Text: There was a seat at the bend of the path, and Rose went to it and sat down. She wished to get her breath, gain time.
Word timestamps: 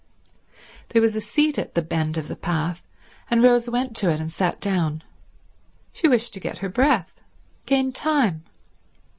There 0.89 1.01
was 1.03 1.15
a 1.15 1.21
seat 1.21 1.59
at 1.59 1.75
the 1.75 1.83
bend 1.83 2.17
of 2.17 2.27
the 2.27 2.35
path, 2.35 2.81
and 3.29 3.43
Rose 3.43 3.69
went 3.69 3.95
to 3.97 4.09
it 4.09 4.19
and 4.19 4.31
sat 4.31 4.59
down. 4.59 5.03
She 5.93 6.07
wished 6.07 6.33
to 6.33 6.39
get 6.39 6.57
her 6.57 6.69
breath, 6.69 7.21
gain 7.67 7.91
time. 7.91 8.43